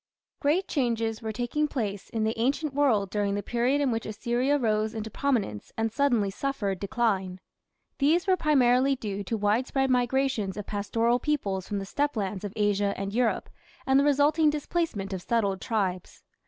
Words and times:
Great 0.39 0.67
changes 0.67 1.21
were 1.21 1.31
taking 1.31 1.67
place 1.67 2.09
in 2.09 2.23
the 2.23 2.33
ancient 2.35 2.73
world 2.73 3.11
during 3.11 3.35
the 3.35 3.43
period 3.43 3.79
in 3.79 3.91
which 3.91 4.07
Assyria 4.07 4.57
rose 4.57 4.95
into 4.95 5.11
prominence 5.11 5.71
and 5.77 5.91
suddenly 5.91 6.31
suffered 6.31 6.79
decline. 6.79 7.39
These 7.99 8.25
were 8.25 8.35
primarily 8.35 8.95
due 8.95 9.23
to 9.23 9.37
widespread 9.37 9.91
migrations 9.91 10.57
of 10.57 10.65
pastoral 10.65 11.19
peoples 11.19 11.67
from 11.67 11.77
the 11.77 11.85
steppe 11.85 12.15
lands 12.15 12.43
of 12.43 12.51
Asia 12.55 12.95
and 12.97 13.13
Europe, 13.13 13.47
and 13.85 13.99
the 13.99 14.03
resulting 14.03 14.49
displacement 14.49 15.13
of 15.13 15.21
settled 15.21 15.61
tribes. 15.61 16.23